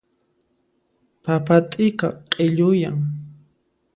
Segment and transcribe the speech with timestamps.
[1.23, 2.97] Papa t'ika q'illuyan.